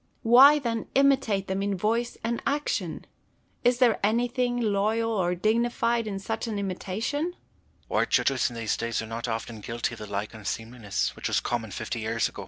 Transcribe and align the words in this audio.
Why 0.23 0.57
then 0.57 0.87
imitate 0.95 1.45
them 1.45 1.61
in 1.61 1.77
voice 1.77 2.17
and 2.23 2.41
action 2.47 3.05
1 3.61 3.61
Is 3.65 3.77
there 3.77 3.99
anything 4.03 4.59
lovely 4.59 4.99
or 5.03 5.35
dignified 5.35 6.07
in 6.07 6.17
such 6.17 6.47
an 6.47 6.57
imitation? 6.57 7.35
Philip 7.35 7.35
Savage. 7.45 7.85
Our 7.91 8.05
judges 8.07 8.49
in 8.49 8.55
these 8.55 8.75
days 8.77 9.03
are 9.03 9.05
not 9.05 9.27
often 9.27 9.61
guilty 9.61 9.93
of 9.93 9.99
the 9.99 10.07
like 10.07 10.33
unseemliness, 10.33 11.15
which 11.15 11.27
was 11.27 11.39
common 11.39 11.69
fifty 11.69 11.99
years 11.99 12.27
ago. 12.27 12.39